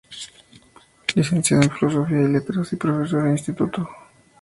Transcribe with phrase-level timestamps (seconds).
[1.15, 3.87] Licenciado en Filosofía y Letras y Profesor de Instituto.